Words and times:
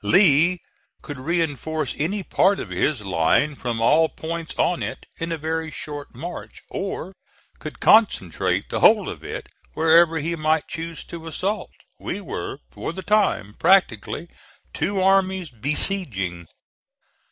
Lee 0.03 0.57
could 1.03 1.19
reinforce 1.19 1.93
any 1.95 2.23
part 2.23 2.59
of 2.59 2.71
his 2.71 3.01
line 3.05 3.55
from 3.55 3.79
all 3.79 4.09
points 4.09 4.55
of 4.57 4.81
it 4.81 5.05
in 5.19 5.31
a 5.31 5.37
very 5.37 5.69
short 5.69 6.15
march; 6.15 6.63
or 6.71 7.13
could 7.59 7.79
concentrate 7.79 8.69
the 8.69 8.79
whole 8.79 9.07
of 9.07 9.23
it 9.23 9.45
wherever 9.75 10.17
he 10.17 10.35
might 10.35 10.67
choose 10.67 11.03
to 11.03 11.27
assault. 11.27 11.69
We 11.99 12.19
were, 12.19 12.57
for 12.71 12.93
the 12.93 13.03
time, 13.03 13.53
practically 13.59 14.27
two 14.73 14.99
armies 14.99 15.51
besieging. 15.51 16.47